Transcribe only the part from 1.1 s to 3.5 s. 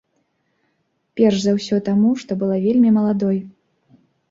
Перш за ўсё таму, што была вельмі маладой.